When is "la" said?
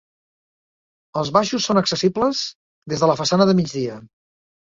3.13-3.17